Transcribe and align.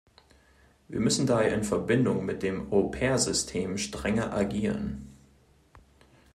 Wir 0.87 0.99
müssen 0.99 1.27
daher 1.27 1.53
in 1.53 1.63
Verbindung 1.63 2.25
mit 2.25 2.41
dem 2.41 2.73
Au-Pair-System 2.73 3.77
strenger 3.77 4.33
agieren. 4.33 5.13